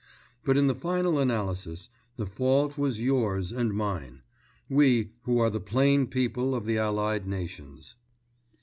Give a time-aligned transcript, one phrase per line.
[0.43, 6.07] But in the final analysis the fault was yours and mine—we who are the plain
[6.07, 7.93] people of the Allied Nations.